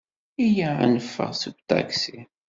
[0.45, 2.19] Iyya ad neffeɣ seg uṭaksi.